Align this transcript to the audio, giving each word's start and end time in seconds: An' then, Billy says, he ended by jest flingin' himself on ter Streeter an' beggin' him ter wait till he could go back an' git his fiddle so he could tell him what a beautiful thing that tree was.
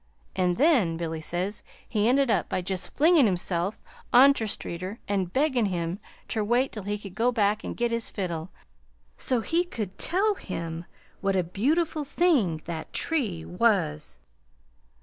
An' 0.35 0.55
then, 0.55 0.97
Billy 0.97 1.21
says, 1.21 1.61
he 1.87 2.09
ended 2.09 2.31
by 2.49 2.63
jest 2.63 2.97
flingin' 2.97 3.27
himself 3.27 3.77
on 4.11 4.33
ter 4.33 4.47
Streeter 4.47 4.97
an' 5.07 5.25
beggin' 5.25 5.67
him 5.67 5.99
ter 6.27 6.43
wait 6.43 6.71
till 6.71 6.81
he 6.81 6.97
could 6.97 7.13
go 7.13 7.31
back 7.31 7.63
an' 7.63 7.75
git 7.75 7.91
his 7.91 8.09
fiddle 8.09 8.49
so 9.15 9.41
he 9.41 9.63
could 9.63 9.99
tell 9.99 10.33
him 10.33 10.85
what 11.19 11.35
a 11.35 11.43
beautiful 11.43 12.03
thing 12.03 12.63
that 12.65 12.91
tree 12.93 13.45
was. 13.45 14.17